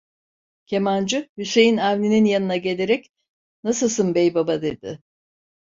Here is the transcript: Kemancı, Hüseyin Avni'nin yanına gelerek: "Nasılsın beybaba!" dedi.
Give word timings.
Kemancı, 0.65 1.29
Hüseyin 1.37 1.77
Avni'nin 1.77 2.25
yanına 2.25 2.57
gelerek: 2.57 3.11
"Nasılsın 3.63 4.15
beybaba!" 4.15 4.61
dedi. 4.61 4.99